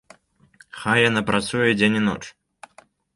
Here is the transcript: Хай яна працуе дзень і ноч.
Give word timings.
Хай 0.83 1.03
яна 1.09 1.21
працуе 1.29 1.67
дзень 1.81 1.97
і 1.99 2.01
ноч. 2.07 2.19